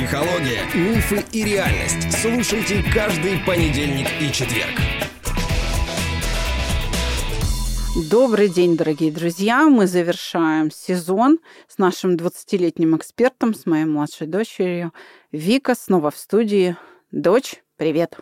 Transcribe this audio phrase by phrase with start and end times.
[0.00, 2.10] Психология, мифы и реальность.
[2.22, 4.80] Слушайте каждый понедельник и четверг.
[8.08, 9.68] Добрый день, дорогие друзья.
[9.68, 11.38] Мы завершаем сезон
[11.68, 14.94] с нашим 20-летним экспертом, с моей младшей дочерью.
[15.32, 16.78] Вика снова в студии.
[17.10, 18.16] Дочь, привет.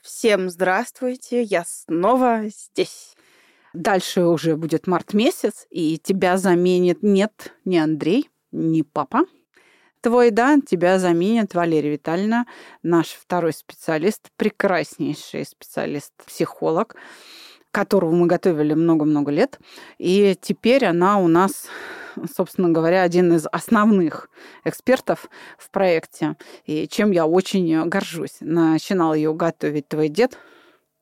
[0.00, 3.16] Всем здравствуйте, я снова здесь.
[3.74, 9.26] Дальше уже будет март месяц, и тебя заменит нет, не Андрей, не папа.
[10.00, 12.46] Твой, да, тебя заменит Валерия Витальевна,
[12.82, 16.94] наш второй специалист, прекраснейший специалист, психолог,
[17.72, 19.58] которого мы готовили много-много лет.
[19.98, 21.66] И теперь она у нас,
[22.36, 24.30] собственно говоря, один из основных
[24.64, 28.36] экспертов в проекте, и чем я очень горжусь.
[28.40, 30.38] Начинал ее готовить твой дед,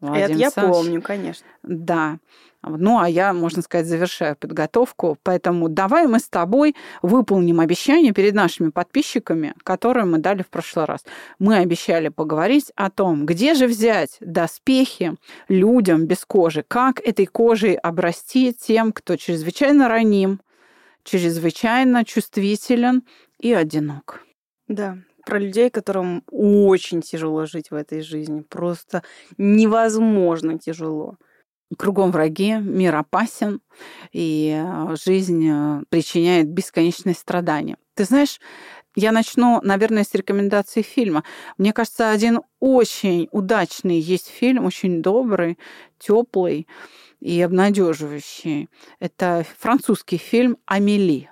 [0.01, 0.77] Владимир Это я Александрович.
[0.77, 1.47] помню, конечно.
[1.63, 2.19] Да.
[2.67, 5.17] Ну, а я, можно сказать, завершаю подготовку.
[5.23, 10.85] Поэтому давай мы с тобой выполним обещание перед нашими подписчиками, которое мы дали в прошлый
[10.85, 11.05] раз.
[11.39, 15.15] Мы обещали поговорить о том, где же взять доспехи
[15.49, 20.41] людям без кожи, как этой кожей обрасти тем, кто чрезвычайно раним,
[21.05, 23.05] чрезвычайно чувствителен
[23.39, 24.25] и одинок.
[24.67, 28.41] Да, про людей, которым очень тяжело жить в этой жизни.
[28.41, 29.03] Просто
[29.39, 31.17] невозможно тяжело.
[31.77, 33.61] Кругом враги, мир опасен,
[34.13, 37.77] и э, жизнь э, причиняет бесконечные страдания.
[37.95, 38.39] Ты знаешь,
[38.95, 41.25] я начну, наверное, с рекомендации фильма.
[41.59, 45.59] Мне кажется, один очень удачный есть фильм, очень добрый,
[45.99, 46.69] теплый
[47.21, 48.69] и обнадеживающий.
[49.01, 51.29] Это французский фильм «Амели»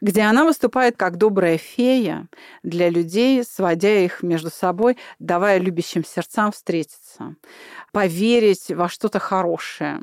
[0.00, 2.28] где она выступает как добрая фея
[2.62, 7.36] для людей, сводя их между собой, давая любящим сердцам встретиться,
[7.92, 10.00] поверить во что-то хорошее.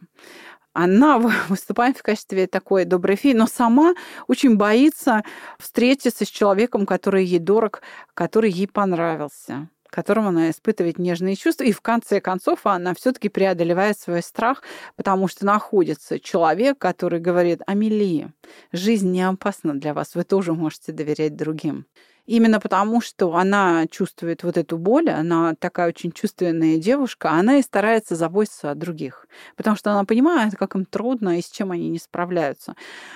[0.73, 1.17] Она
[1.49, 3.93] выступает в качестве такой доброй феи, но сама
[4.27, 5.23] очень боится
[5.57, 7.81] встретиться с человеком, который ей дорог,
[8.13, 11.63] который ей понравился которому она испытывает нежные чувства.
[11.63, 14.61] И в конце концов она все-таки преодолевает свой страх,
[14.97, 18.33] потому что находится человек, который говорит, Амелия,
[18.73, 21.85] жизнь не опасна для вас, вы тоже можете доверять другим.
[22.25, 27.61] Именно потому, что она чувствует вот эту боль, она такая очень чувственная девушка, она и
[27.61, 31.89] старается заботиться о других, потому что она понимает, как им трудно и с чем они
[31.89, 32.75] не справляются.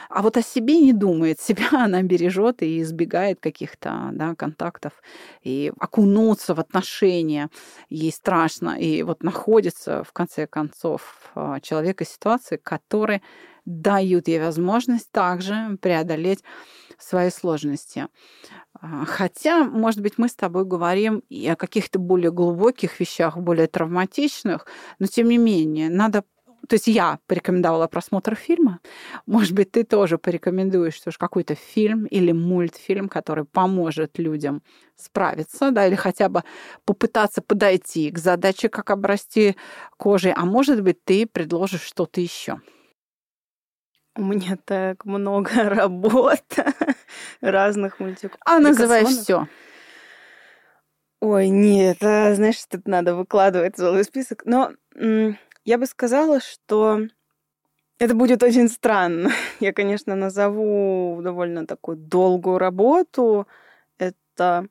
[0.09, 4.93] А вот о себе не думает, себя она бережет и избегает каких-то да, контактов,
[5.41, 7.49] и окунуться в отношения
[7.89, 13.21] ей страшно, и вот находится в конце концов а, человек и ситуации, которые
[13.65, 16.43] дают ей возможность также преодолеть
[16.97, 18.07] свои сложности.
[18.81, 23.67] А, хотя, может быть, мы с тобой говорим и о каких-то более глубоких вещах, более
[23.67, 24.65] травматичных,
[24.99, 26.23] но тем не менее, надо
[26.67, 28.79] то есть я порекомендовала просмотр фильма.
[29.25, 34.61] Может быть, ты тоже порекомендуешь тоже какой-то фильм или мультфильм, который поможет людям
[34.95, 36.43] справиться, да, или хотя бы
[36.85, 39.55] попытаться подойти к задаче, как обрасти
[39.97, 40.33] кожей.
[40.33, 42.61] А может быть, ты предложишь что-то еще.
[44.15, 46.43] У меня так много работ
[47.41, 48.39] разных мультиков.
[48.45, 49.47] А называй все.
[51.21, 54.43] Ой, нет, а, знаешь, тут надо выкладывать целый список.
[54.45, 57.01] Но я бы сказала, что
[57.97, 59.29] это будет очень странно.
[59.59, 63.45] Я, конечно, назову довольно такую долгую работу.
[63.97, 64.69] Это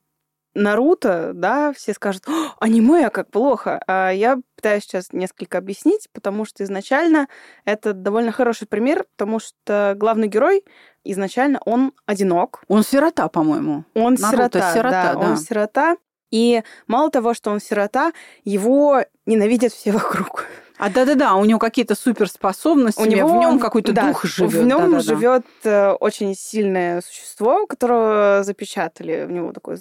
[0.55, 2.25] Наруто, да, все скажут,
[2.59, 3.81] аниме, а как плохо.
[3.87, 7.27] А я пытаюсь сейчас несколько объяснить, потому что изначально
[7.65, 10.65] это довольно хороший пример, потому что главный герой
[11.03, 12.63] изначально он одинок.
[12.67, 13.83] Он сирота, по-моему.
[13.93, 15.19] Он Наруто сирота, сирота, да, да.
[15.19, 15.97] Он сирота.
[16.31, 18.11] И мало того, что он сирота,
[18.43, 20.45] его ненавидят все вокруг.
[20.79, 24.53] А да-да-да, у него какие-то суперспособности, у него в нем какой-то да, дух живет.
[24.53, 29.25] В нем живет э, очень сильное существо, которого запечатали.
[29.25, 29.77] В него такой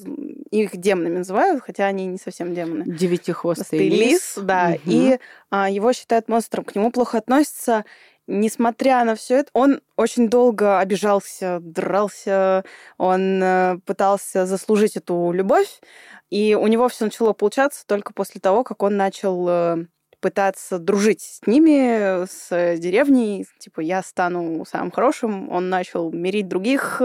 [0.51, 2.83] их демонами называют, хотя они не совсем демоны.
[2.85, 4.01] Девятихвостый лис.
[4.37, 4.39] лис.
[4.43, 4.81] Да, угу.
[4.87, 5.19] и
[5.51, 6.65] а, его считают монстром.
[6.65, 7.85] К нему плохо относятся.
[8.31, 12.63] Несмотря на все это, он очень долго обижался, дрался,
[12.99, 15.81] он э, пытался заслужить эту любовь,
[16.29, 19.87] и у него все начало получаться только после того, как он начал э,
[20.21, 23.47] пытаться дружить с ними, с деревней.
[23.59, 25.51] Типа, я стану самым хорошим.
[25.51, 27.01] Он начал мирить других,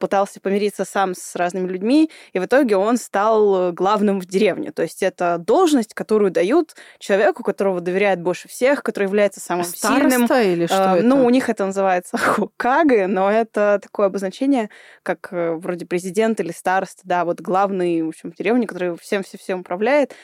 [0.00, 4.72] пытался помириться сам с разными людьми, и в итоге он стал главным в деревне.
[4.72, 10.08] То есть это должность, которую дают человеку, которого доверяют больше всех, который является самым Староста
[10.08, 10.52] сильным.
[10.52, 11.06] или что а, это?
[11.06, 14.70] Ну, у них это называется хокаге, но это такое обозначение,
[15.02, 19.60] как э, вроде президент или староста, да, вот главный, в общем, в деревне, который всем-всем-всем
[19.60, 20.14] управляет.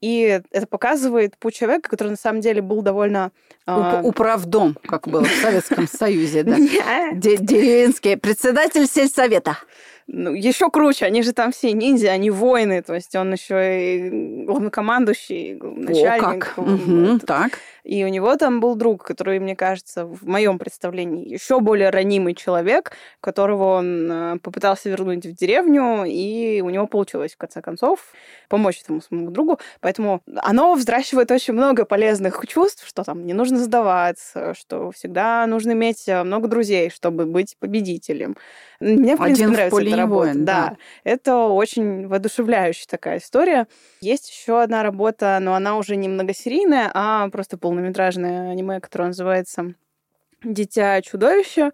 [0.00, 3.32] И это показывает путь человека, который на самом деле был довольно...
[3.66, 6.56] Уп- управдом, как было в Советском Союзе, да?
[7.14, 9.58] Деревенский председатель сельсовета.
[10.08, 14.44] Ну, еще круче, они же там все ниндзя, они воины, то есть он еще и
[14.44, 16.54] главнокомандующий, начальник.
[16.56, 16.66] О, как.
[16.66, 17.58] Угу, так.
[17.82, 22.34] И у него там был друг, который, мне кажется, в моем представлении еще более ранимый
[22.34, 28.00] человек, которого он э, попытался вернуть в деревню, и у него получилось, в конце концов,
[28.48, 29.58] помочь этому своему другу.
[29.80, 35.72] Поэтому оно взращивает очень много полезных чувств, что там не нужно сдаваться, что всегда нужно
[35.72, 38.36] иметь э, много друзей, чтобы быть победителем.
[38.78, 40.26] Мне, в принципе, Один нравится в поле эта не работа.
[40.26, 40.70] воин, да.
[40.70, 40.76] да.
[41.04, 43.66] Это очень воодушевляющая такая история.
[44.00, 49.74] Есть еще одна работа, но она уже не многосерийная, а просто полнометражное аниме, которое называется
[50.42, 51.72] «Дитя чудовища».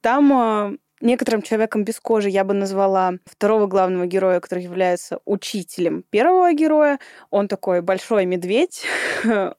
[0.00, 6.04] Там э, некоторым человеком без кожи я бы назвала второго главного героя, который является учителем
[6.08, 6.98] первого героя.
[7.30, 8.84] Он такой большой медведь,
[9.24, 9.52] э,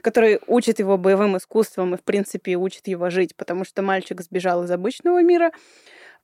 [0.00, 4.64] который учит его боевым искусствам и, в принципе, учит его жить, потому что мальчик сбежал
[4.64, 5.50] из обычного мира.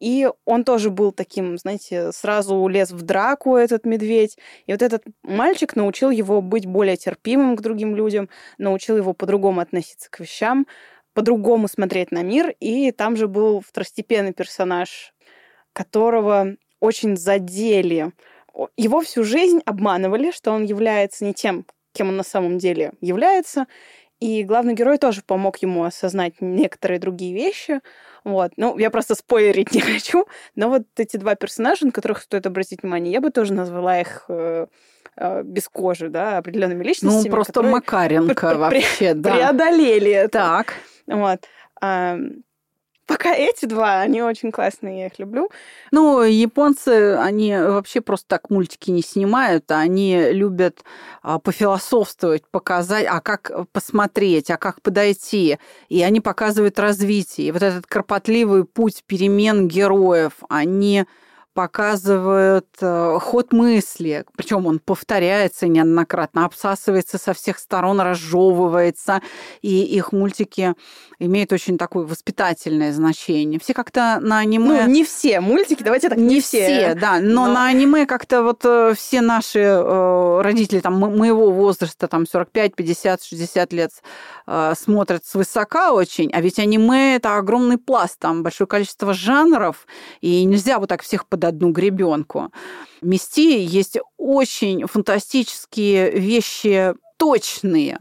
[0.00, 4.37] И он тоже был таким, знаете, сразу лез в драку, этот медведь.
[4.66, 8.28] И вот этот мальчик научил его быть более терпимым к другим людям,
[8.58, 10.66] научил его по-другому относиться к вещам,
[11.14, 12.54] по-другому смотреть на мир.
[12.60, 15.14] И там же был второстепенный персонаж,
[15.72, 18.12] которого очень задели.
[18.76, 23.66] Его всю жизнь обманывали, что он является не тем, кем он на самом деле является.
[24.19, 27.81] И главный герой тоже помог ему осознать некоторые другие вещи.
[28.26, 28.50] Вот.
[28.56, 30.26] Ну, я просто спойлерить не хочу.
[30.56, 34.25] Но вот эти два персонажа, на которых стоит обратить внимание, я бы тоже назвала их
[34.28, 34.67] э,
[35.17, 37.31] э, без кожи, да, определенными Ну, личностями.
[37.31, 39.32] просто которые Макаренко вообще, да.
[39.32, 40.38] преодолели это.
[40.38, 40.75] Так.
[41.06, 41.44] Вот.
[43.06, 45.48] Пока эти два, они очень классные, я их люблю.
[45.92, 50.82] Ну, японцы, они вообще просто так мультики не снимают, а они любят
[51.22, 55.58] а, пофилософствовать, показать, а как посмотреть, а как подойти.
[55.88, 57.48] И они показывают развитие.
[57.48, 61.04] И вот этот кропотливый путь перемен героев, они
[61.56, 69.22] показывают э, ход мысли, причем он повторяется неоднократно, обсасывается со всех сторон, разжевывается,
[69.62, 70.74] и их мультики
[71.18, 73.58] имеют очень такое воспитательное значение.
[73.58, 74.82] Все как-то на аниме...
[74.82, 78.42] Ну, не все мультики, давайте так, не, Не все, да, но, Но- на аниме как-то
[78.42, 83.92] вот э, все наши э, родители там мо- моего возраста, там 45, 50, 60 лет
[84.46, 89.86] э, смотрят свысока очень, а ведь аниме это огромный пласт, там большое количество жанров,
[90.20, 92.52] и нельзя вот так всех под одну гребенку
[93.00, 93.58] мести.
[93.58, 97.98] Есть очень фантастические вещи точные,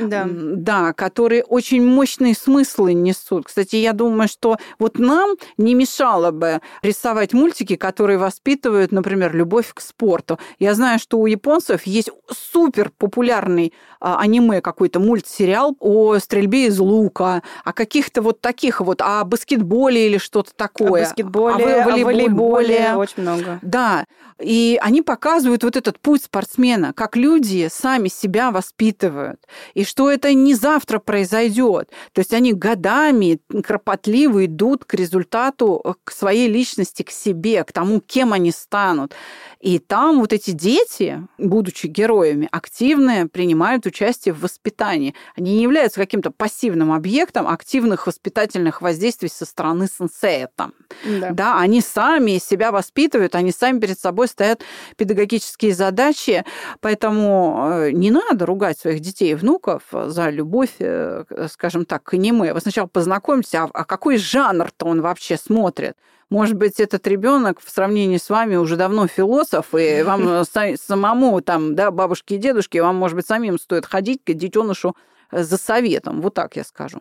[0.00, 0.26] Да.
[0.28, 3.46] Да, которые очень мощные смыслы несут.
[3.46, 9.72] Кстати, я думаю, что вот нам не мешало бы рисовать мультики, которые воспитывают, например, любовь
[9.74, 10.38] к спорту.
[10.58, 16.78] Я знаю, что у японцев есть супер популярный а, аниме какой-то мультсериал о стрельбе из
[16.78, 21.02] лука, о каких-то вот таких вот, о баскетболе или что-то О такое.
[21.04, 22.04] баскетболе, о о волейболе.
[22.04, 23.58] волейболе, очень много.
[23.62, 24.04] Да,
[24.40, 29.40] и они показывают вот этот путь спортсмена, как люди сами себя воспитывают,
[29.74, 31.90] и что это не завтра произойдет.
[32.12, 37.72] То есть они годами кропотливо идут к результату, э, к своей личности, к себе, к
[37.72, 39.14] тому, кем они станут.
[39.60, 45.14] И там вот эти дети, будучи героями, активно принимают участие в воспитании.
[45.36, 50.74] Они не являются каким-то пассивным объектом активных воспитательных воздействий со стороны сенсея там.
[51.04, 51.30] Да.
[51.30, 54.60] Да, они сами себя воспитывают, они сами перед собой ставят
[54.96, 56.44] педагогические задачи,
[56.80, 59.53] поэтому э, не надо ругать своих детей и внуков
[59.92, 62.52] за любовь, э, скажем так, к аниме.
[62.52, 65.96] Вы сначала познакомьтесь, а, а какой жанр-то он вообще смотрит?
[66.30, 70.76] Может быть, этот ребенок в сравнении с вами уже давно философ, и вам э, са-
[70.76, 74.96] самому, там, да, бабушки и дедушки, вам, может быть, самим стоит ходить к детенышу
[75.30, 76.20] э, за советом.
[76.20, 77.00] Вот так я скажу.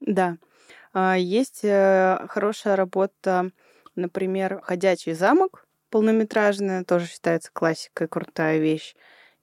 [0.00, 0.36] Да.
[0.92, 3.50] А, Есть э, хорошая работа,
[3.96, 8.94] например, «Ходячий замок», полнометражная, тоже считается классикой, крутая вещь.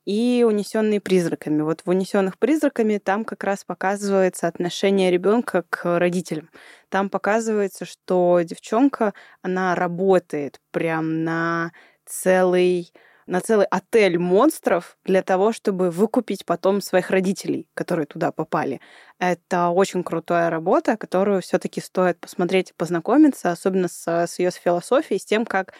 [0.06, 1.62] И «Унесенные призраками».
[1.64, 6.50] Вот в «Унесенных призраками» там как раз показывается отношение ребенка к родителям.
[6.90, 11.72] Там показывается, что девчонка, она работает прям на
[12.06, 12.94] целый
[13.28, 18.82] на целый отель монстров для того, чтобы выкупить потом своих родителей, которые туда попали.
[19.18, 25.20] Это очень крутая работа, которую все-таки стоит посмотреть и познакомиться, особенно с, с ее философией,
[25.20, 25.74] с тем, как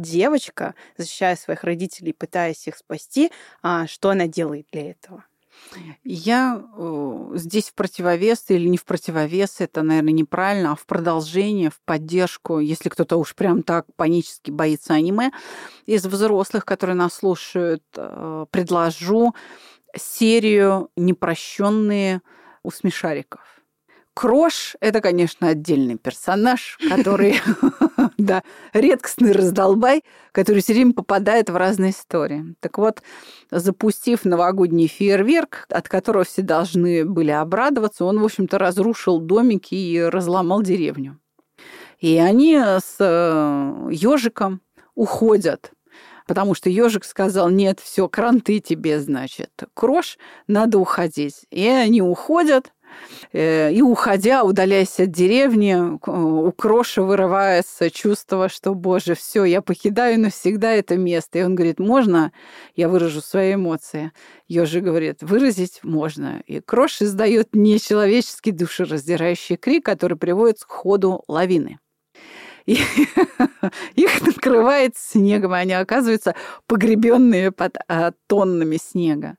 [0.00, 3.30] девочка, защищая своих родителей, пытаясь их спасти,
[3.62, 5.24] а, что она делает для этого.
[6.04, 11.70] Я э, здесь в противовес или не в противовес, это, наверное, неправильно, а в продолжение,
[11.70, 15.30] в поддержку, если кто-то уж прям так панически боится аниме,
[15.86, 19.34] из взрослых, которые нас слушают, э, предложу
[19.96, 22.22] серию «Непрощенные
[22.62, 23.40] у смешариков».
[24.14, 27.40] Крош— это, конечно, отдельный персонаж, который
[28.20, 28.42] Да,
[28.74, 32.54] редкостный раздолбай, который все время попадает в разные истории.
[32.60, 33.02] Так вот,
[33.50, 39.98] запустив новогодний фейерверк, от которого все должны были обрадоваться, он, в общем-то, разрушил домики и
[40.02, 41.18] разломал деревню.
[41.98, 42.96] И они с
[43.90, 45.72] ежиком э, уходят
[46.26, 51.44] потому что ежик сказал, нет, все, кранты тебе, значит, крош, надо уходить.
[51.50, 52.72] И они уходят,
[53.32, 60.72] и уходя, удаляясь от деревни, у Кроша вырывается чувство, что, боже, все, я покидаю навсегда
[60.72, 61.38] это место.
[61.38, 62.32] И он говорит, можно
[62.76, 64.12] я выражу свои эмоции?
[64.48, 66.42] Ёжи говорит, выразить можно.
[66.46, 71.78] И Крош издает нечеловеческий душераздирающий крик, который приводит к ходу лавины.
[72.66, 72.78] И
[73.94, 76.34] их накрывает снегом, и они оказываются
[76.66, 79.36] погребенные под а, тоннами снега.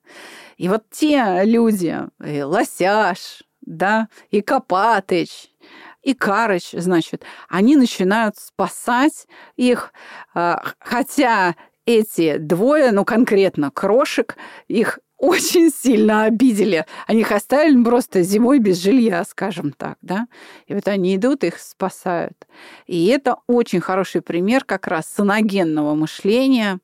[0.62, 5.50] И вот те люди, и Лосяш, да, и Копатыч,
[6.04, 9.26] и Карыч, значит, они начинают спасать
[9.56, 9.92] их,
[10.34, 14.36] а, хотя эти двое, ну конкретно Крошек,
[14.68, 16.86] их очень сильно обидели.
[17.08, 20.28] Они их оставили просто зимой без жилья, скажем так, да.
[20.68, 22.46] И вот они идут, их спасают.
[22.86, 26.78] И это очень хороший пример как раз саногенного мышления,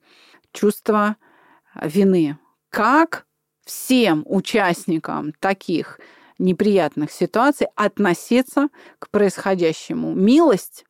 [0.50, 1.14] чувства
[1.80, 2.38] вины.
[2.70, 3.27] Как
[3.68, 6.00] всем участникам таких
[6.38, 10.14] неприятных ситуаций относиться к происходящему.
[10.14, 10.86] Милость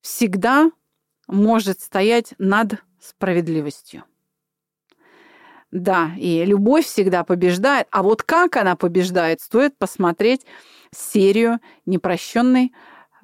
[0.00, 0.70] всегда
[1.26, 4.04] может стоять над справедливостью.
[5.70, 7.88] Да, и любовь всегда побеждает.
[7.90, 10.46] А вот как она побеждает, стоит посмотреть
[10.94, 12.72] серию «Непрощенный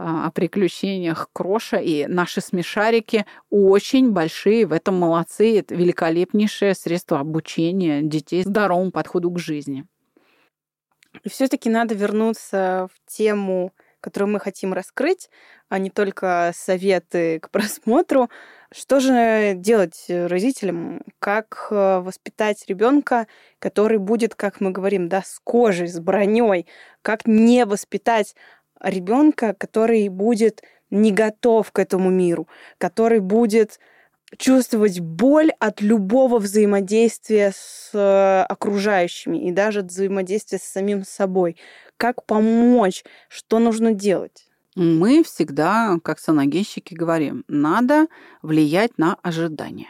[0.05, 5.59] о приключениях Кроша, и наши смешарики очень большие в этом молодцы.
[5.59, 9.87] Это великолепнейшее средство обучения детей здоровому подходу к жизни.
[11.23, 15.31] И все-таки надо вернуться в тему, которую мы хотим раскрыть,
[15.71, 18.29] а не только советы к просмотру.
[18.71, 21.01] Что же делать родителям?
[21.19, 23.27] Как э, воспитать ребенка,
[23.59, 26.67] который будет, как мы говорим, да, с кожей, с броней?
[27.01, 28.35] Как не воспитать
[28.81, 33.79] ребенка, который будет не готов к этому миру, который будет
[34.37, 41.57] чувствовать боль от любого взаимодействия с э, окружающими и даже от взаимодействия с самим собой.
[41.97, 43.05] Как помочь?
[43.29, 44.47] Что нужно делать?
[44.75, 48.09] Мы всегда, как саногенщики, говорим, надо
[48.43, 49.89] влиять на ожидания.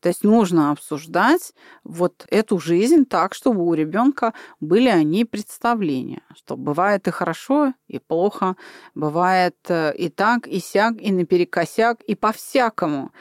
[0.00, 1.52] То есть нужно обсуждать
[1.84, 7.98] вот эту жизнь так, чтобы у ребенка были они представления, что бывает и хорошо, и
[7.98, 8.56] плохо,
[8.94, 13.12] бывает э, и так, и сяк, и наперекосяк, и по-всякому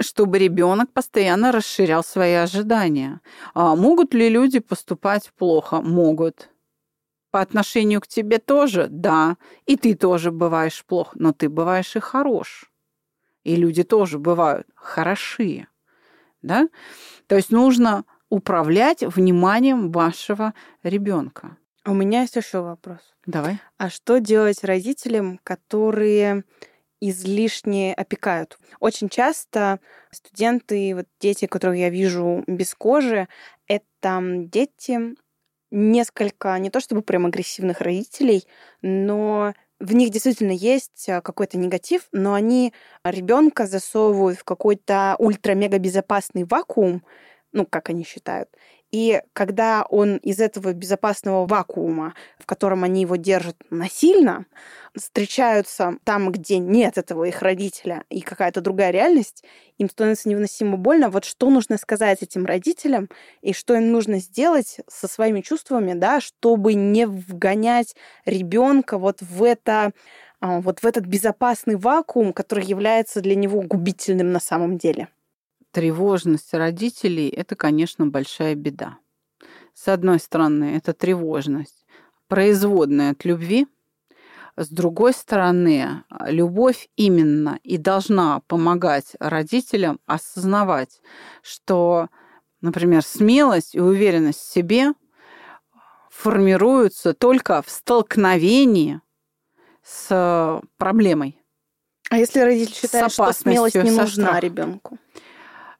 [0.00, 3.20] чтобы ребенок постоянно расширял свои ожидания.
[3.54, 5.80] А могут ли люди поступать плохо?
[5.82, 6.50] Могут.
[7.30, 8.88] По отношению к тебе тоже?
[8.90, 9.36] Да.
[9.66, 12.72] И ты тоже бываешь плохо, но ты бываешь и хорош.
[13.44, 15.68] И люди тоже бывают хорошие
[16.44, 16.68] да?
[17.26, 21.56] То есть нужно управлять вниманием вашего ребенка.
[21.86, 23.00] У меня есть еще вопрос.
[23.26, 23.58] Давай.
[23.78, 26.44] А что делать родителям, которые
[27.00, 28.58] излишне опекают.
[28.80, 29.78] Очень часто
[30.10, 33.28] студенты, вот дети, которых я вижу без кожи,
[33.66, 35.14] это дети
[35.70, 38.46] несколько, не то чтобы прям агрессивных родителей,
[38.80, 42.72] но в них действительно есть а, какой-то негатив, но они
[43.04, 47.04] ребенка засовывают в какой-то ультра-мега безопасный вакуум,
[47.52, 48.48] ну, как они считают.
[48.94, 54.46] И когда он из этого безопасного вакуума, в котором они его держат насильно,
[54.96, 59.42] встречаются там, где нет этого их родителя и какая-то другая реальность,
[59.78, 61.08] им становится невыносимо больно.
[61.08, 63.08] Вот что нужно сказать этим родителям
[63.42, 69.42] и что им нужно сделать со своими чувствами, да, чтобы не вгонять ребенка вот в
[69.42, 69.90] это
[70.38, 75.08] а, вот в этот безопасный вакуум, который является для него губительным на самом деле.
[75.74, 78.98] Тревожность родителей– это, конечно, большая беда.
[79.74, 81.84] С одной стороны, это тревожность,
[82.28, 83.66] производная от любви.
[84.56, 91.00] С другой стороны, любовь именно и должна помогать родителям осознавать,
[91.42, 92.08] что,
[92.60, 94.92] например, смелость и уверенность в себе
[96.08, 99.00] формируются только в столкновении
[99.82, 101.42] с проблемой.
[102.10, 105.00] А если родитель считает, что смелость не нужна ребенку?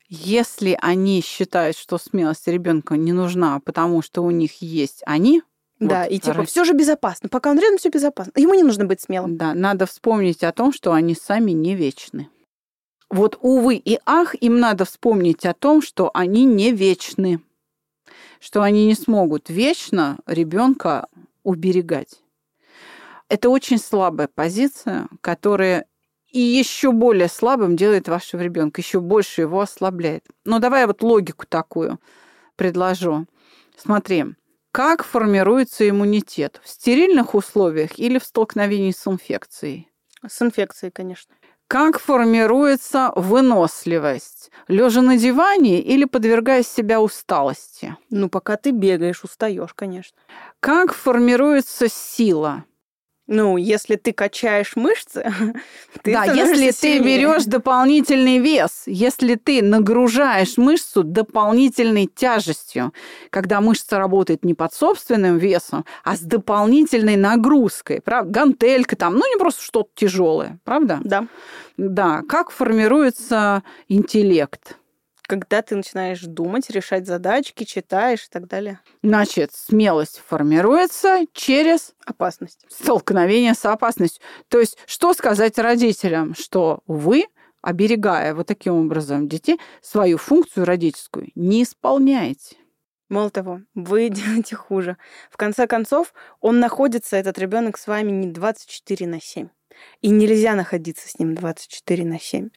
[0.08, 5.42] Если они считают, что смелость ребенка не нужна, потому что у них есть они,
[5.80, 6.48] да, вот, и типа раз...
[6.48, 7.28] все же безопасно.
[7.28, 8.32] Пока он рядом, все безопасно.
[8.36, 9.36] Ему не нужно быть смелым.
[9.36, 12.28] Да, надо вспомнить о том, что они сами не вечны.
[13.10, 17.40] Вот, увы и ах, им надо вспомнить о том, что они не вечны,
[18.40, 21.08] что они не смогут вечно ребенка
[21.42, 22.20] уберегать.
[23.28, 25.86] Это очень слабая позиция, которая
[26.34, 30.24] и еще более слабым делает вашего ребенка, еще больше его ослабляет.
[30.44, 32.00] Ну, давай вот логику такую
[32.56, 33.26] предложу.
[33.76, 34.24] Смотри,
[34.72, 36.60] как формируется иммунитет?
[36.64, 39.88] В стерильных условиях или в столкновении с инфекцией?
[40.26, 41.32] С инфекцией, конечно.
[41.68, 44.50] Как формируется выносливость?
[44.66, 47.96] Лежа на диване или подвергая себя усталости?
[48.10, 50.18] Ну, пока ты бегаешь, устаешь, конечно.
[50.58, 52.64] Как формируется сила?
[53.26, 55.24] Ну, если ты качаешь мышцы,
[56.02, 62.92] ты Да, если ты берешь дополнительный вес, если ты нагружаешь мышцу дополнительной тяжестью,
[63.30, 68.30] когда мышца работает не под собственным весом, а с дополнительной нагрузкой, правда?
[68.30, 71.00] Гантелька там, ну не просто что-то тяжелое, правда?
[71.02, 71.26] Да.
[71.78, 72.22] Да.
[72.28, 74.76] Как формируется интеллект?
[75.34, 78.78] Когда ты начинаешь думать, решать задачки, читаешь и так далее.
[79.02, 82.64] Значит, смелость формируется через опасность.
[82.68, 84.22] Столкновение с опасностью.
[84.46, 87.24] То есть, что сказать родителям, что вы,
[87.62, 92.56] оберегая вот таким образом детей, свою функцию родительскую не исполняете?
[93.08, 94.96] Мало того, вы делаете хуже.
[95.30, 99.48] В конце концов, он находится, этот ребенок с вами не 24 на 7.
[100.00, 102.50] И нельзя находиться с ним 24 на 7.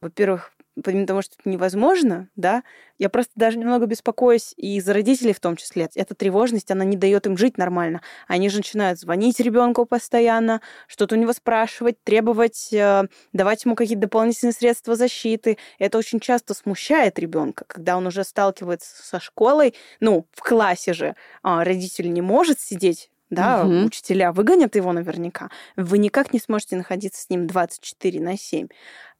[0.00, 2.62] Во-первых, помимо того, что это невозможно, да,
[2.98, 5.88] я просто даже немного беспокоюсь и за родителей в том числе.
[5.94, 8.00] Эта тревожность, она не дает им жить нормально.
[8.28, 14.02] Они же начинают звонить ребенку постоянно, что-то у него спрашивать, требовать, э, давать ему какие-то
[14.02, 15.58] дополнительные средства защиты.
[15.78, 19.74] Это очень часто смущает ребенка, когда он уже сталкивается со школой.
[20.00, 23.86] Ну, в классе же а, родитель не может сидеть да, угу.
[23.86, 28.68] учителя выгонят его наверняка, вы никак не сможете находиться с ним 24 на 7.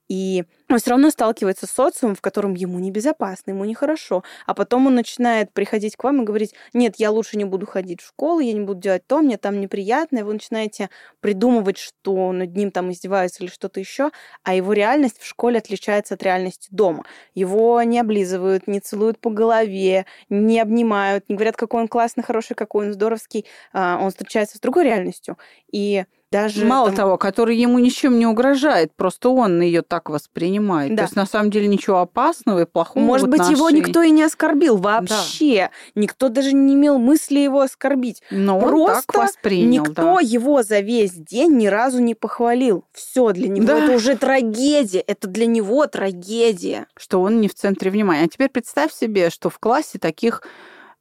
[0.09, 4.25] И он все равно сталкивается с социумом, в котором ему небезопасно, ему нехорошо.
[4.47, 8.01] А потом он начинает приходить к вам и говорить, нет, я лучше не буду ходить
[8.01, 10.19] в школу, я не буду делать то, мне там неприятно.
[10.19, 14.11] И вы начинаете придумывать, что над ним там издеваются или что-то еще,
[14.43, 17.05] а его реальность в школе отличается от реальности дома.
[17.35, 22.55] Его не облизывают, не целуют по голове, не обнимают, не говорят, какой он классный, хороший,
[22.55, 23.47] какой он здоровский.
[23.73, 25.39] А, он встречается с другой реальностью.
[25.71, 26.97] И даже Мало там...
[26.97, 30.93] того, который ему ничем не угрожает, просто он ее так воспринимает.
[30.93, 30.97] Да.
[30.97, 33.05] То есть на самом деле ничего опасного и плохого.
[33.05, 35.71] Может быть, его никто и не оскорбил вообще.
[35.71, 36.01] Да.
[36.01, 38.23] Никто даже не имел мысли его оскорбить.
[38.31, 40.21] Но Просто он так воспринял, никто да.
[40.23, 42.85] его за весь день ни разу не похвалил.
[42.93, 43.85] Все для него да.
[43.85, 45.01] это уже трагедия.
[45.01, 46.87] Это для него трагедия.
[46.97, 48.25] Что он не в центре внимания.
[48.25, 50.43] А теперь представь себе, что в классе таких,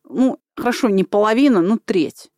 [0.04, 2.32] ну, хорошо, не половина, но треть.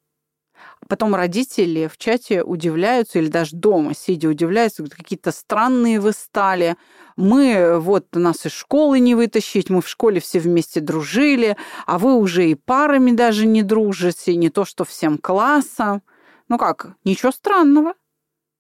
[0.94, 6.76] Потом родители в чате удивляются, или даже дома сидя удивляются, какие-то странные вы стали.
[7.16, 12.14] Мы, вот, нас из школы не вытащить, мы в школе все вместе дружили, а вы
[12.14, 16.04] уже и парами даже не дружите, не то что всем классом.
[16.48, 17.96] Ну как, ничего странного.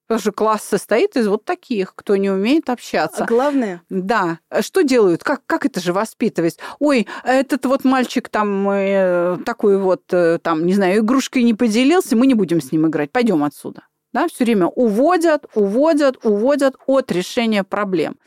[0.07, 3.23] Потому что класс состоит из вот таких, кто не умеет общаться.
[3.23, 3.81] А главное?
[3.89, 4.39] Да.
[4.59, 5.23] Что делают?
[5.23, 6.59] Как, как это же воспитывать?
[6.79, 12.17] Ой, этот вот мальчик там э, такой вот, э, там, не знаю, игрушкой не поделился,
[12.17, 13.83] мы не будем с ним играть, пойдем отсюда.
[14.11, 18.17] Да, все время уводят, уводят, уводят от решения проблем.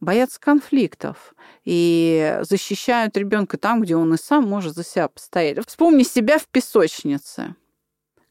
[0.00, 5.58] Боятся конфликтов и защищают ребенка там, где он и сам может за себя постоять.
[5.66, 7.54] Вспомни себя в песочнице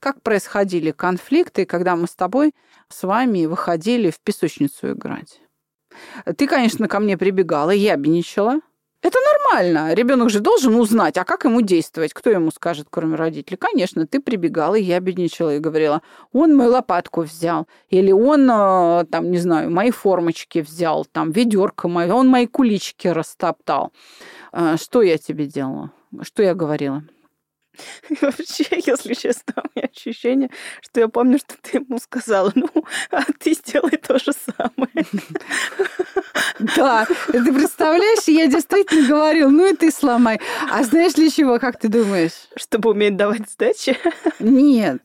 [0.07, 2.55] как происходили конфликты, когда мы с тобой,
[2.87, 5.41] с вами выходили в песочницу играть.
[6.37, 8.61] Ты, конечно, ко мне прибегала, ябедничала.
[9.01, 9.93] Это нормально.
[9.93, 13.57] Ребенок же должен узнать, а как ему действовать, кто ему скажет, кроме родителей.
[13.57, 19.39] Конечно, ты прибегала, ябедничала и говорила, он мою лопатку взял, или он, э, там, не
[19.39, 23.91] знаю, мои формочки взял, там, ведерко мое, он мои кулички растоптал.
[24.53, 25.91] Э, что я тебе делала?
[26.21, 27.03] Что я говорила?
[28.09, 30.49] И вообще, если честно, у меня ощущение,
[30.81, 32.69] что я помню, что ты ему сказала, ну,
[33.11, 35.05] а ты сделай то же самое.
[36.75, 40.39] Да, ты представляешь, я действительно говорил, ну и ты сломай.
[40.71, 42.47] А знаешь для чего, как ты думаешь?
[42.55, 43.97] Чтобы уметь давать сдачи?
[44.39, 45.03] Нет.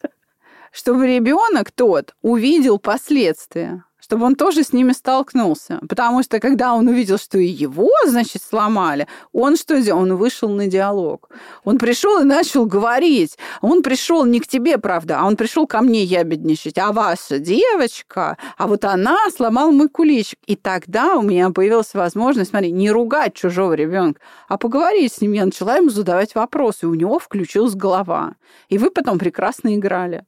[0.70, 5.80] Чтобы ребенок тот увидел последствия чтобы он тоже с ними столкнулся.
[5.88, 10.02] Потому что когда он увидел, что и его, значит, сломали, он что сделал?
[10.02, 11.30] Он вышел на диалог.
[11.64, 13.38] Он пришел и начал говорить.
[13.62, 16.76] Он пришел не к тебе, правда, а он пришел ко мне ябедничать.
[16.76, 20.38] А ваша девочка, а вот она сломала мой куличик.
[20.46, 25.32] И тогда у меня появилась возможность, смотри, не ругать чужого ребенка, а поговорить с ним.
[25.32, 28.34] Я начала ему задавать вопросы, и у него включилась голова.
[28.68, 30.26] И вы потом прекрасно играли.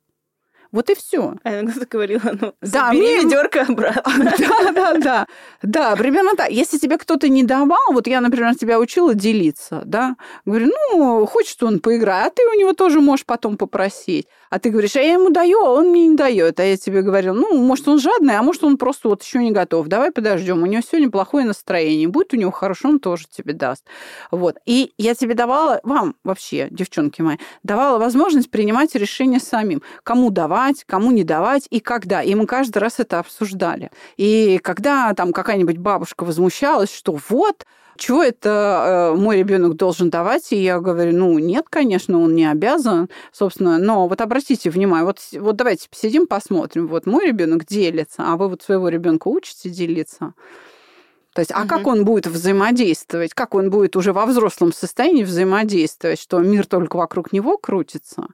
[0.75, 1.35] Вот и все.
[1.45, 4.35] А иногда ты говорила, ну, Да, мне- ведерко обратно.
[4.39, 5.27] Да, да, да.
[5.63, 6.51] Да, примерно так.
[6.51, 11.63] Если тебе кто-то не давал, вот я, например, тебя учила делиться, да, говорю, ну, хочет
[11.63, 14.27] он поиграть, а ты у него тоже можешь потом попросить.
[14.51, 16.61] А ты говоришь, а я ему даю, а он мне не дает.
[16.61, 19.51] А я тебе говорю, ну, может, он жадный, а может, он просто вот еще не
[19.51, 19.89] готов.
[19.89, 20.63] Давай подождем.
[20.63, 22.09] У него сегодня плохое настроение.
[22.09, 23.85] Будет у него хорошо, он тоже тебе даст.
[24.31, 24.59] Вот.
[24.67, 29.83] И я тебе давала, вам вообще, девчонки мои, давала возможность принимать решение самим.
[30.03, 32.23] Кому давать, кому не давать и когда.
[32.23, 33.91] И мы каждый раз это обсуждали.
[34.17, 40.53] И когда там какая-нибудь бабушка возмущалась, что вот, чего это э, мой ребенок должен давать?
[40.53, 43.79] И я говорю, ну, нет, конечно, он не обязан, собственно.
[43.79, 46.87] Но вот обратите внимание, вот, вот давайте посидим, посмотрим.
[46.89, 50.35] Вот мой ребенок делится, а вы вот своего ребенка учите делиться.
[51.35, 51.69] То есть, а Мгм.
[51.69, 53.35] как он будет взаимодействовать?
[53.35, 58.27] Как он будет уже во взрослом состоянии взаимодействовать, что мир только вокруг него крутится?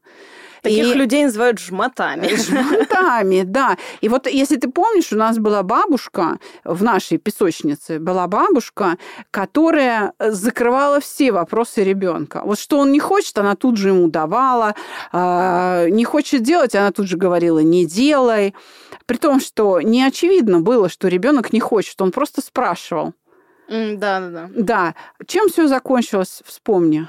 [0.63, 2.29] Таких И- людей называют жмотами.
[2.37, 3.77] Жмутами, да.
[4.01, 8.97] И вот если ты помнишь, у нас была бабушка в нашей песочнице, была бабушка,
[9.31, 12.43] которая закрывала все вопросы ребенка.
[12.45, 14.75] Вот что он не хочет, она тут же ему давала,
[15.13, 18.55] а, не хочет делать, она тут же говорила, не делай.
[19.07, 23.15] При том, что не очевидно было, что ребенок не хочет, он просто спрашивал.
[23.69, 24.51] Да, да, да.
[24.55, 24.95] Да,
[25.27, 27.09] чем все закончилось, вспомни.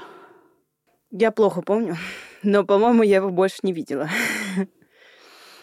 [1.10, 1.96] Я плохо помню,
[2.42, 4.08] но, по-моему, я его больше не видела.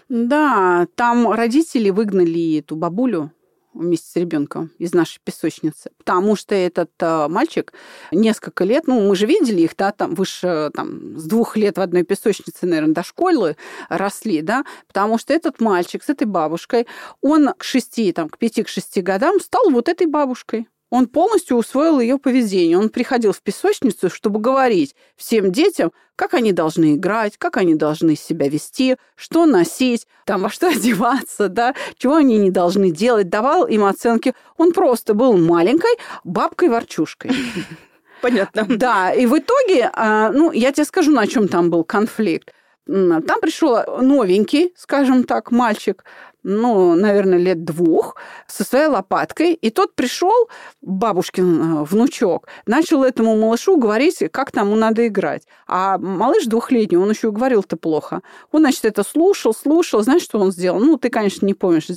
[0.10, 3.32] Да, там родители выгнали эту бабулю
[3.74, 7.74] вместе с ребенком из нашей песочницы, потому что этот э, мальчик
[8.12, 11.82] несколько лет, ну, мы же видели их, да, там выше, там, с двух лет в
[11.82, 13.56] одной песочнице, наверное, до школы
[13.88, 16.88] росли, да, потому что этот мальчик с этой бабушкой,
[17.22, 20.68] он к шести, там, к пяти, к шести годам стал вот этой бабушкой.
[20.90, 22.78] Он полностью усвоил ее поведение.
[22.78, 28.16] Он приходил в песочницу, чтобы говорить всем детям, как они должны играть, как они должны
[28.16, 33.30] себя вести, что носить, там, во что одеваться, да, чего они не должны делать.
[33.30, 34.34] Давал им оценки.
[34.58, 37.32] Он просто был маленькой бабкой-ворчушкой.
[38.22, 38.66] Понятно.
[38.68, 42.54] Да, и в итоге, а, ну, я тебе скажу, на чем там был конфликт.
[42.86, 46.04] Там пришел новенький, скажем так, мальчик,
[46.44, 48.16] ну, наверное, лет двух,
[48.48, 49.54] со своей лопаткой.
[49.54, 50.50] И тот пришел,
[50.82, 55.44] бабушкин э, внучок, начал этому малышу говорить, как тому надо играть.
[55.68, 58.22] А малыш двухлетний, он еще говорил-то плохо.
[58.52, 60.02] Он, значит, это слушал, слушал.
[60.02, 60.80] Знаешь, что он сделал?
[60.80, 61.88] Ну, ты, конечно, не помнишь.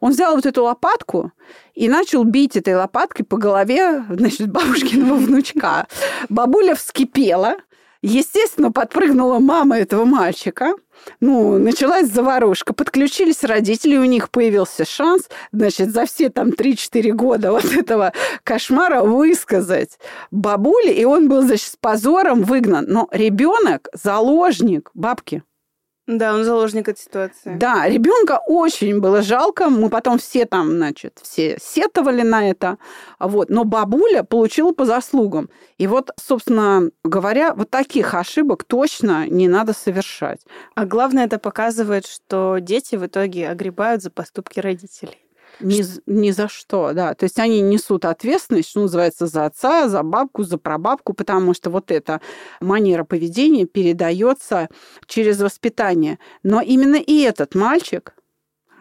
[0.00, 1.32] Он взял вот эту лопатку
[1.74, 5.86] и начал бить этой лопаткой по голове, значит, бабушкиного внучка.
[6.28, 7.56] Бабуля вскипела,
[8.02, 10.72] Естественно, подпрыгнула мама этого мальчика.
[11.20, 12.72] Ну, началась заварушка.
[12.72, 19.02] Подключились родители, у них появился шанс, значит, за все там 3-4 года вот этого кошмара
[19.02, 19.98] высказать
[20.30, 22.86] бабуле, и он был, значит, с позором выгнан.
[22.88, 25.42] Но ребенок заложник бабки.
[26.18, 27.54] Да, он заложник этой ситуации.
[27.56, 29.70] Да, ребенка очень было жалко.
[29.70, 32.78] Мы потом все там, значит, все сетовали на это.
[33.20, 33.48] Вот.
[33.48, 35.50] Но бабуля получила по заслугам.
[35.78, 40.40] И вот, собственно говоря, вот таких ошибок точно не надо совершать.
[40.74, 45.29] А главное, это показывает, что дети в итоге огребают за поступки родителей.
[45.60, 47.14] Ни, ни за что, да.
[47.14, 51.70] То есть они несут ответственность, что называется, за отца, за бабку, за прабабку, потому что
[51.70, 52.20] вот эта
[52.60, 54.68] манера поведения передается
[55.06, 56.18] через воспитание.
[56.42, 58.14] Но именно и этот мальчик,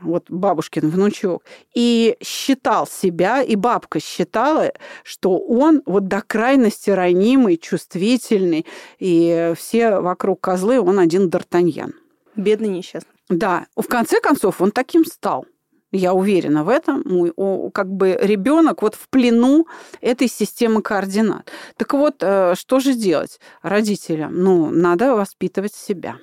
[0.01, 4.71] вот бабушкин внучок, и считал себя, и бабка считала,
[5.03, 8.65] что он вот до крайности ранимый, чувствительный,
[8.99, 11.93] и все вокруг козлы, он один Д'Артаньян.
[12.35, 13.11] Бедный несчастный.
[13.29, 15.45] Да, в конце концов он таким стал.
[15.91, 17.01] Я уверена в этом.
[17.05, 17.33] Мой,
[17.73, 19.65] как бы ребенок вот в плену
[20.01, 21.51] этой системы координат.
[21.77, 24.35] Так вот, э, что же делать родителям?
[24.43, 26.17] Ну, надо воспитывать себя.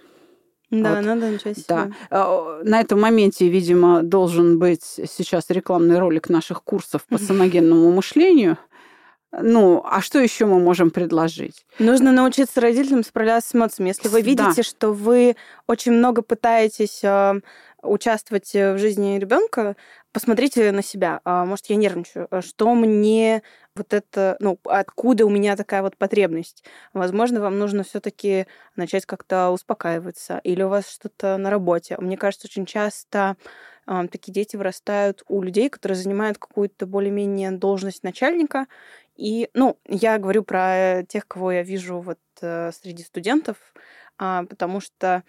[0.70, 1.04] Да, Вот.
[1.04, 1.90] надо начать Да.
[2.10, 8.58] Э, На этом моменте, видимо, должен быть сейчас рекламный ролик наших курсов по саногенному мышлению.
[9.38, 11.66] Ну, а что еще мы можем предложить?
[11.78, 13.88] Нужно научиться родителям справляться с эмоциями.
[13.88, 14.26] Если вы Да.
[14.30, 17.40] видите, что вы очень много пытаетесь э,
[17.86, 19.76] участвовать э, в жизни ребенка,
[20.12, 21.20] посмотрите на себя.
[21.24, 22.28] А, Может, я нервничаю?
[22.30, 23.42] А Что мне
[23.74, 26.64] вот это, ну, откуда у меня такая вот потребность?
[26.92, 28.46] Возможно, вам нужно все-таки
[28.76, 31.96] начать как-то успокаиваться, или у вас что-то на работе.
[31.98, 33.36] Мне кажется, очень часто
[33.86, 38.66] а, такие дети вырастают у людей, которые занимают какую-то более-менее должность начальника,
[39.16, 43.56] и, ну, я говорю про тех, кого я вижу вот э, среди студентов,
[44.18, 45.22] потому что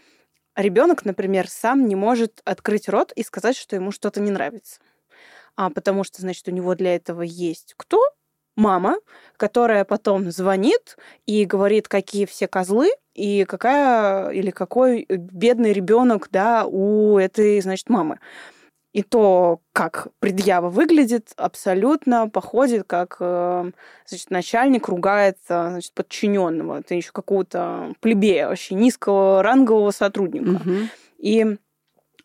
[0.62, 4.82] ребенок, например, сам не может открыть рот и сказать, что ему что-то не нравится.
[5.56, 8.02] А, потому что, значит, у него для этого есть кто?
[8.58, 8.98] мама,
[9.38, 16.66] которая потом звонит и говорит, какие все козлы, и какая или какой бедный ребенок, да,
[16.66, 18.20] у этой, значит, мамы.
[18.98, 23.70] И то, как предъява выглядит, абсолютно походит, как э,
[24.08, 26.80] значит, начальник ругает значит, подчиненного.
[26.80, 30.50] Это еще какого-то плебея, вообще низкого рангового сотрудника.
[30.50, 30.72] Угу.
[31.20, 31.58] И,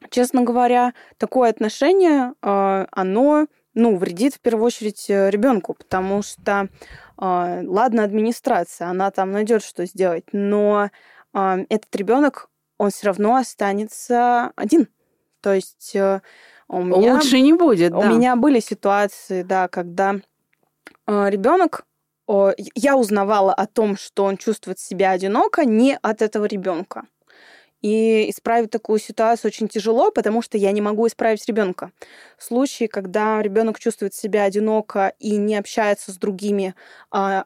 [0.09, 6.71] честно говоря, такое отношение, э, оно ну, вредит в первую очередь э, ребенку, потому что,
[7.19, 10.89] ладно, администрация, она там найдет, что сделать, но
[11.35, 14.89] этот ребенок, он все равно останется один.
[15.43, 15.95] То есть
[16.73, 18.09] у меня, Лучше не будет, У да.
[18.09, 20.17] меня были ситуации, да, когда
[21.07, 21.85] э, ребенок
[22.75, 27.03] я узнавала о том, что он чувствует себя одиноко не от этого ребенка.
[27.83, 31.91] И исправить такую ситуацию очень тяжело, потому что я не могу исправить ребенка.
[32.39, 36.75] В случае, когда ребенок чувствует себя одиноко и не общается с другими,
[37.11, 37.45] а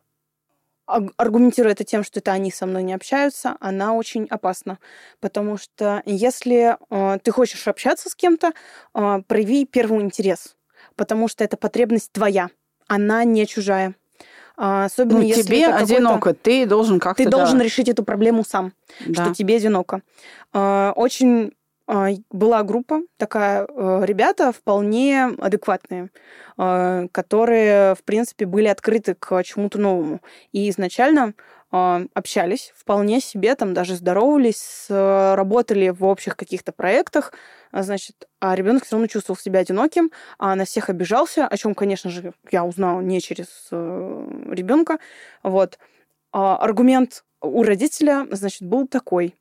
[0.87, 4.79] аргументируя это тем, что это они со мной не общаются, она очень опасна.
[5.21, 8.53] Потому что если э, ты хочешь общаться с кем-то,
[8.95, 10.57] э, прояви первый интерес.
[10.95, 12.51] Потому что это потребность твоя,
[12.87, 13.95] она не чужая.
[14.59, 17.23] А, особенно ну, если тебе одиноко, ты должен как-то...
[17.23, 18.73] Ты должен решить эту проблему сам,
[19.07, 19.25] да.
[19.25, 20.01] что тебе одиноко.
[20.53, 21.53] А, очень
[21.87, 26.11] была группа такая, э, ребята вполне адекватные,
[26.57, 30.21] а, которые, в принципе, были открыты к чему-то новому.
[30.51, 31.35] И изначально
[31.71, 37.33] а, общались вполне себе, там даже здоровались, работали в общих каких-то проектах,
[37.73, 42.11] значит, а ребенок все равно чувствовал себя одиноким, а на всех обижался, о чем, конечно
[42.11, 44.99] же, я узнала не через э, ребенка.
[45.43, 45.79] Вот.
[46.33, 49.37] Аргумент у родителя, значит, был такой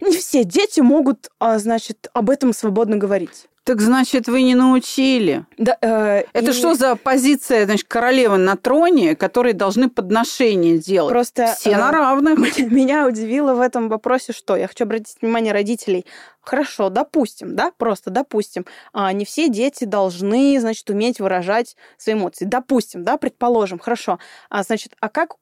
[0.00, 3.48] не все дети могут, а, значит, об этом свободно говорить.
[3.64, 5.46] Так значит, вы не научили.
[5.56, 6.52] Да, э, Это и...
[6.52, 11.12] что за позиция, значит, королевы на троне, которые должны подношения делать?
[11.12, 12.38] Просто все э, на равных.
[12.58, 16.06] Меня удивило в этом вопросе, что я хочу обратить внимание родителей.
[16.40, 22.46] Хорошо, допустим, да, просто допустим, а не все дети должны, значит, уметь выражать свои эмоции.
[22.46, 24.18] Допустим, да, предположим, хорошо.
[24.50, 25.36] А значит, а как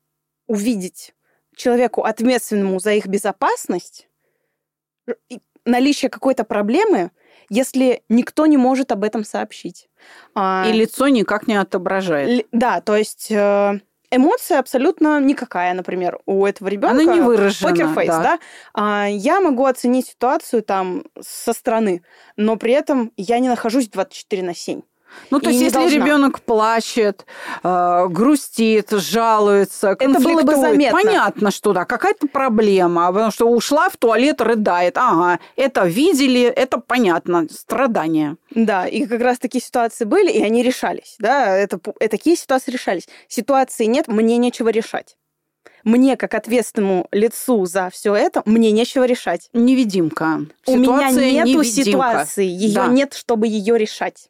[0.47, 1.15] увидеть
[1.57, 4.10] человеку ответственному за их безопасность
[5.65, 7.11] наличие какой-то проблемы,
[7.49, 9.89] если никто не может об этом сообщить.
[10.35, 12.47] А, И лицо никак не отображает.
[12.53, 17.03] Да, то есть э, эмоция абсолютно никакая, например, у этого ребенка.
[17.03, 17.71] Она не выражена.
[17.71, 18.23] Покерфейс, да.
[18.23, 18.39] да?
[18.75, 22.03] А, я могу оценить ситуацию там со стороны,
[22.37, 24.83] но при этом я не нахожусь 24 на 7.
[25.31, 25.97] Ну, то есть, если должна.
[25.97, 27.27] ребенок плачет,
[27.63, 30.99] э, грустит, жалуется, это было бы заметно.
[31.03, 34.97] Понятно, что да, какая-то проблема, потому что ушла в туалет, рыдает.
[34.97, 38.37] Ага, это видели, это понятно, страдания.
[38.51, 41.17] Да, и как раз такие ситуации были, и они решались.
[41.19, 43.09] Да, это, это такие ситуации решались.
[43.29, 45.17] Ситуации нет, мне нечего решать
[45.85, 49.49] мне, как ответственному лицу за все это, мне нечего решать.
[49.53, 50.47] Невидимка.
[50.67, 51.91] Ситуация У меня нету невидимка.
[51.91, 52.87] ситуации, ее да.
[52.89, 54.29] нет, чтобы ее решать.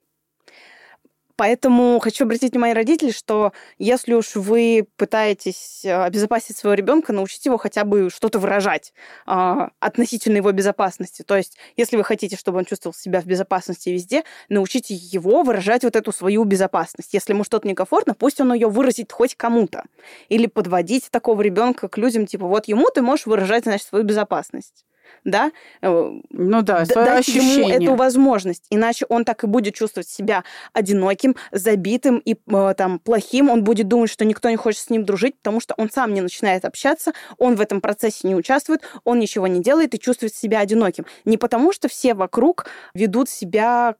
[1.40, 7.48] Поэтому хочу обратить внимание родителей, что если уж вы пытаетесь э, обезопасить своего ребенка, научите
[7.48, 8.92] его хотя бы что-то выражать
[9.26, 11.22] э, относительно его безопасности.
[11.22, 15.82] То есть, если вы хотите, чтобы он чувствовал себя в безопасности везде, научите его выражать
[15.82, 17.14] вот эту свою безопасность.
[17.14, 19.84] Если ему что-то некомфортно, пусть он ее выразит хоть кому-то.
[20.28, 24.84] Или подводить такого ребенка к людям, типа, вот ему ты можешь выражать, значит, свою безопасность
[25.24, 27.56] да, э, ну да, дать ощущение.
[27.56, 32.98] ему эту возможность, иначе он так и будет чувствовать себя одиноким, забитым и э, там
[32.98, 36.14] плохим, он будет думать, что никто не хочет с ним дружить, потому что он сам
[36.14, 40.34] не начинает общаться, он в этом процессе не участвует, он ничего не делает и чувствует
[40.34, 41.06] себя одиноким.
[41.24, 43.96] Не потому что все вокруг ведут себя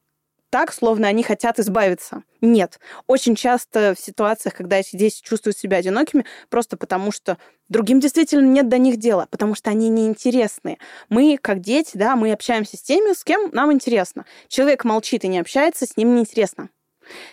[0.51, 2.25] так, словно они хотят избавиться.
[2.41, 2.81] Нет.
[3.07, 8.47] Очень часто в ситуациях, когда эти дети чувствуют себя одинокими, просто потому что другим действительно
[8.47, 10.79] нет до них дела, потому что они неинтересны.
[11.09, 14.27] Мы, как дети, да, мы общаемся с теми, с кем нам интересно.
[14.49, 16.69] Человек молчит и не общается, с ним неинтересно.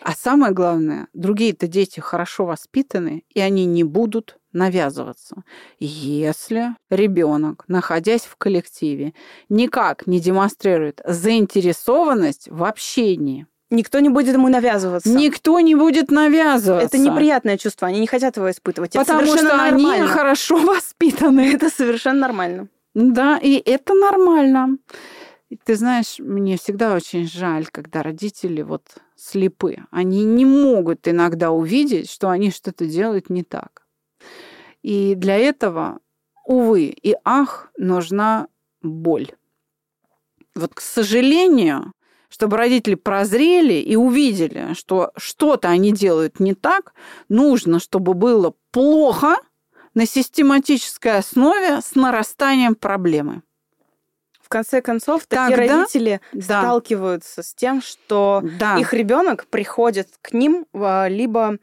[0.01, 5.43] А самое главное, другие-то дети хорошо воспитаны, и они не будут навязываться.
[5.79, 9.13] Если ребенок, находясь в коллективе,
[9.49, 15.09] никак не демонстрирует заинтересованность в общении, Никто не будет ему навязываться.
[15.09, 16.87] Никто не будет навязываться.
[16.87, 18.93] Это неприятное чувство, они не хотят его испытывать.
[18.93, 19.93] Потому это что нормально.
[19.93, 21.53] они хорошо воспитаны.
[21.53, 22.69] Это совершенно нормально.
[22.93, 24.77] Да, и это нормально.
[25.65, 28.83] Ты знаешь, мне всегда очень жаль, когда родители вот
[29.15, 29.77] слепы.
[29.91, 33.86] Они не могут иногда увидеть, что они что-то делают не так.
[34.87, 35.99] И для этого,
[36.45, 38.47] увы и ах, нужна
[38.81, 39.33] боль.
[40.55, 41.91] Вот, к сожалению,
[42.29, 46.93] чтобы родители прозрели и увидели, что что-то они делают не так,
[47.27, 49.35] нужно, чтобы было плохо
[49.93, 53.41] на систематической основе с нарастанием проблемы.
[54.41, 56.61] В конце концов, такие Тогда- родители Да.
[56.61, 58.77] сталкиваются с тем, что Да.
[58.77, 61.57] их ребенок приходит к ним а, либо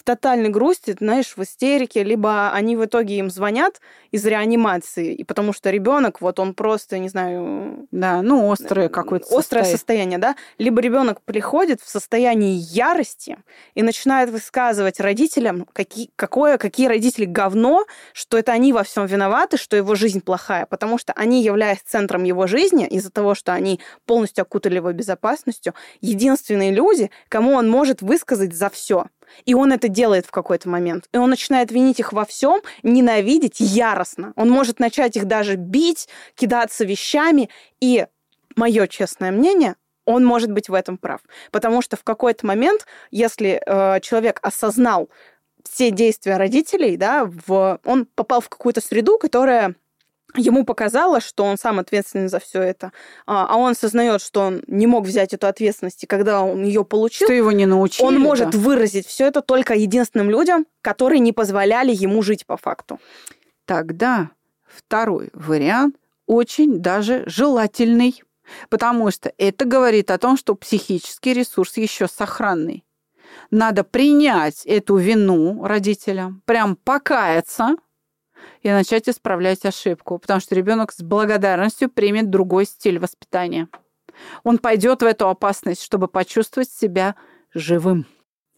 [0.00, 5.24] в тотальной грусти, знаешь, в истерике, либо они в итоге им звонят из реанимации, и
[5.24, 9.76] потому что ребенок, вот он просто, не знаю, Да, ну, острое какое-то острое состояние.
[9.76, 13.38] состояние, да, либо ребенок приходит в состоянии ярости
[13.74, 19.56] и начинает высказывать родителям, какие, какое, какие родители говно, что это они во всем виноваты,
[19.56, 23.80] что его жизнь плохая, потому что они, являясь центром его жизни, из-за того, что они
[24.06, 29.06] полностью окутали его безопасностью, единственные люди, кому он может высказать за все.
[29.44, 31.08] И он это делает в какой-то момент.
[31.12, 33.99] И он начинает винить их во всем, ненавидеть яростно.
[34.36, 37.48] Он может начать их даже бить, кидаться вещами.
[37.80, 38.06] И
[38.56, 41.20] мое честное мнение, он может быть в этом прав.
[41.50, 45.08] Потому что в какой-то момент, если э, человек осознал
[45.64, 49.74] все действия родителей, да, в, он попал в какую-то среду, которая
[50.36, 52.92] ему показала, что он сам ответственен за все это,
[53.26, 56.84] а а он осознает, что он не мог взять эту ответственность, и когда он ее
[56.84, 58.06] получил, Что его не научили.
[58.06, 58.58] он может да.
[58.58, 63.00] выразить все это только единственным людям, которые не позволяли ему жить по факту.
[63.70, 64.32] Тогда
[64.66, 65.94] второй вариант
[66.26, 68.20] очень даже желательный,
[68.68, 72.84] потому что это говорит о том, что психический ресурс еще сохранный.
[73.52, 77.76] Надо принять эту вину родителям, прям покаяться
[78.62, 83.68] и начать исправлять ошибку, потому что ребенок с благодарностью примет другой стиль воспитания.
[84.42, 87.14] Он пойдет в эту опасность, чтобы почувствовать себя
[87.54, 88.04] живым,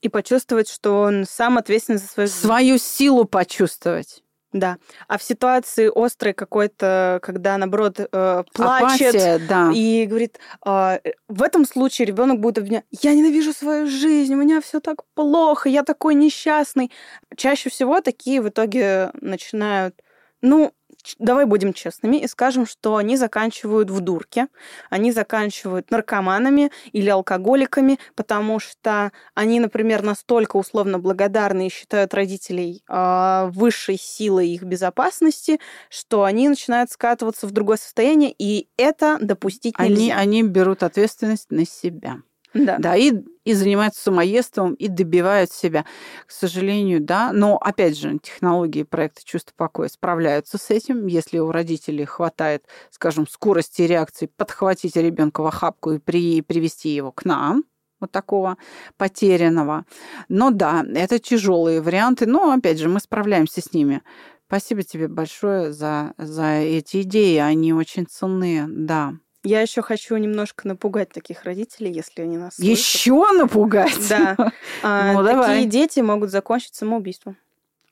[0.00, 2.40] И почувствовать, что он сам ответственен за свою жизнь.
[2.40, 4.22] свою силу почувствовать.
[4.52, 4.76] Да.
[5.08, 9.70] А в ситуации острой какой-то, когда, наоборот, э, плачет Апатия, да.
[9.74, 14.36] и говорит, а, э, в этом случае ребенок будет обвинять, я ненавижу свою жизнь, у
[14.36, 16.90] меня все так плохо, я такой несчастный.
[17.36, 20.02] Чаще всего такие в итоге начинают,
[20.42, 20.72] ну,
[21.18, 24.48] давай будем честными и скажем, что они заканчивают в дурке,
[24.90, 32.82] они заканчивают наркоманами или алкоголиками, потому что они, например, настолько условно благодарны и считают родителей
[32.88, 39.74] а, высшей силой их безопасности, что они начинают скатываться в другое состояние, и это допустить
[39.78, 40.16] Они, нельзя.
[40.16, 42.18] они берут ответственность на себя.
[42.54, 42.76] Да.
[42.78, 43.12] Да, и,
[43.44, 45.84] и занимаются самоедством, и добивают себя.
[46.26, 47.32] К сожалению, да.
[47.32, 51.06] Но, опять же, технологии проекта «Чувство покоя» справляются с этим.
[51.06, 57.12] Если у родителей хватает, скажем, скорости реакции подхватить ребенка в охапку и при, привести его
[57.12, 57.64] к нам,
[58.00, 58.58] вот такого
[58.98, 59.86] потерянного.
[60.28, 64.02] Но да, это тяжелые варианты, но, опять же, мы справляемся с ними.
[64.46, 69.14] Спасибо тебе большое за, за эти идеи, они очень ценные, да.
[69.44, 72.78] Я еще хочу немножко напугать таких родителей, если они нас слышат.
[72.78, 74.08] Еще напугать?
[74.08, 74.36] Да.
[74.82, 75.46] А, Ну, давай.
[75.48, 77.36] Такие дети могут закончить самоубийством.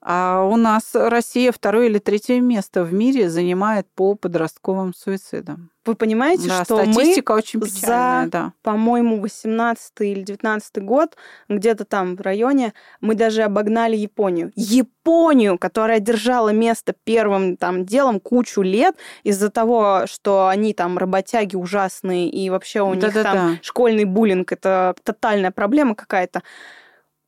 [0.03, 5.71] А у нас Россия второе или третье место в мире занимает по подростковым суицидам.
[5.85, 8.53] Вы понимаете, да, что мы, статистика очень печальная, за- да.
[8.63, 11.17] по-моему, 18 или 19 год,
[11.51, 14.53] где-то там в районе, мы даже обогнали Японию.
[14.57, 21.57] Японию, которая держала место первым там делом кучу лет из-за того, что они там работяги
[21.57, 23.59] ужасные и вообще у них там Да-да-да.
[23.63, 26.43] школьный буллинг это тотальная проблема какая-то.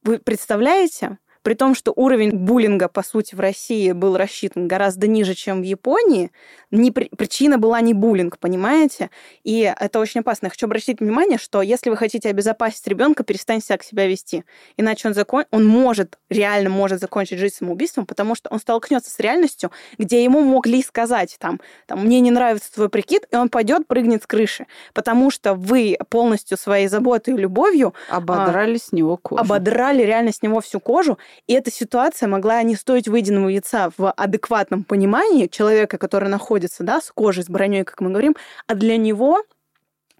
[0.05, 1.19] Вы представляете?
[1.43, 5.65] При том, что уровень буллинга, по сути, в России был рассчитан гораздо ниже, чем в
[5.65, 6.31] Японии,
[6.71, 9.11] не при- причина была не буллинг, понимаете?
[9.43, 10.47] И это очень опасно.
[10.47, 14.45] Я хочу обратить внимание, что если вы хотите обезопасить ребенка, перестаньте так себя вести.
[14.77, 15.45] Иначе он, закон...
[15.51, 20.43] он может, реально может закончить жизнь самоубийством, потому что он столкнется с реальностью, где ему
[20.43, 24.67] могли сказать, там, там, мне не нравится твой прикид, и он пойдет, прыгнет с крыши.
[24.95, 29.43] Потому что вы полностью своей заботой и любовью Ободрали с него кожу.
[29.43, 34.11] ободрали реально с него всю кожу, и эта ситуация могла не стоить выеденного яйца в
[34.11, 38.97] адекватном понимании человека, который находится, да, с кожей, с броней, как мы говорим, а для
[38.97, 39.43] него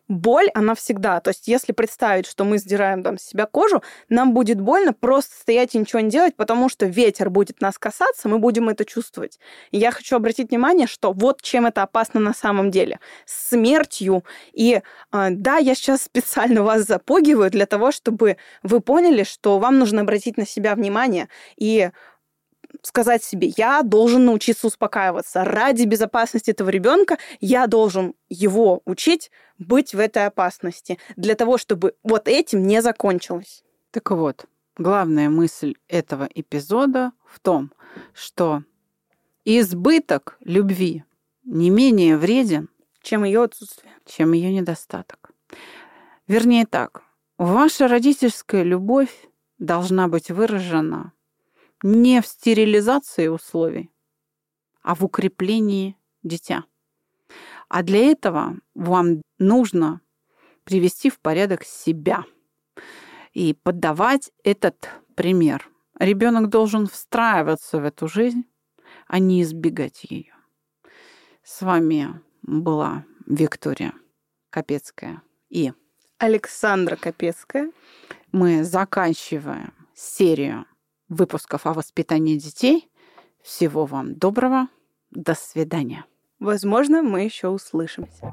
[0.09, 1.21] боль, она всегда.
[1.21, 5.35] То есть, если представить, что мы сдираем там с себя кожу, нам будет больно просто
[5.35, 9.39] стоять и ничего не делать, потому что ветер будет нас касаться, мы будем это чувствовать.
[9.71, 13.01] И я хочу обратить внимание, что вот чем это опасно на самом деле.
[13.27, 14.25] Смертью.
[14.53, 19.79] И а, да, я сейчас специально вас запугиваю для того, чтобы вы поняли, что вам
[19.79, 21.91] нужно обратить на себя внимание и
[22.83, 25.45] сказать себе, я должен научиться успокаиваться.
[25.45, 31.95] Ради безопасности этого ребенка я должен его учить быть в этой опасности, для того, чтобы
[32.03, 33.63] вот этим не закончилось.
[33.93, 37.73] Так вот, главная мысль этого эпизода в том,
[38.13, 38.65] что
[39.45, 41.05] избыток любви
[41.45, 42.69] не менее вреден,
[43.03, 43.93] Чем ее отсутствие.
[44.07, 45.31] чем ее недостаток.
[46.27, 47.03] Вернее так,
[47.39, 49.29] ваша родительская любовь
[49.59, 51.13] должна быть выражена
[51.83, 53.91] не в стерилизации условий,
[54.83, 56.65] а в укреплении дитя.
[57.69, 60.01] А для этого вам нужно
[60.65, 62.25] привести в порядок себя
[63.33, 65.69] и подавать этот пример.
[65.99, 68.45] Ребенок должен встраиваться в эту жизнь,
[69.07, 70.35] а не избегать ее.
[71.43, 73.95] С вами была Виктория
[74.51, 75.73] Капецкая и
[76.19, 77.73] Александра Капецкая.
[78.31, 80.67] Мы заканчиваем серию
[81.13, 82.91] выпусков о воспитании детей.
[83.43, 84.69] Всего вам доброго.
[85.11, 86.05] До свидания.
[86.39, 88.33] Возможно, мы еще услышимся.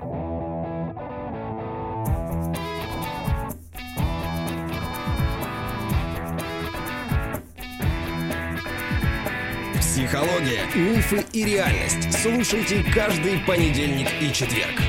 [9.79, 12.13] Психология, мифы и реальность.
[12.21, 14.79] Слушайте каждый понедельник и четверг.